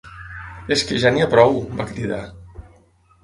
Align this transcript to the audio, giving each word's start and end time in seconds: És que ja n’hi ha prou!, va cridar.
És 0.75 0.83
que 0.91 0.97
ja 1.03 1.11
n’hi 1.17 1.23
ha 1.25 1.27
prou!, 1.33 1.59
va 1.81 1.87
cridar. 1.91 2.23